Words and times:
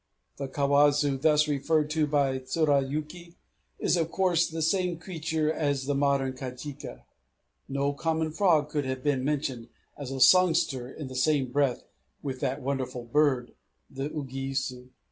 The 0.37 0.47
kawazu 0.47 1.21
thus 1.21 1.47
referred 1.47 1.91
to 1.91 2.07
by 2.07 2.39
Tsurayuki 2.39 3.35
is 3.77 3.97
of 3.97 4.09
course 4.09 4.47
the 4.49 4.63
same 4.63 4.97
creature 4.97 5.53
as 5.53 5.85
the 5.85 5.93
modern 5.93 6.33
kajika: 6.33 7.03
no 7.69 7.93
common 7.93 8.31
frog 8.31 8.67
could 8.69 8.85
have 8.85 9.03
been 9.03 9.23
mentioned 9.23 9.69
as 9.95 10.09
a 10.09 10.19
songster 10.19 10.89
in 10.91 11.07
the 11.07 11.13
same 11.15 11.51
breath 11.51 11.83
with 12.23 12.39
that 12.39 12.63
wonderful 12.63 13.03
bird, 13.03 13.53
the 13.91 14.09
uguisu. 14.09 14.89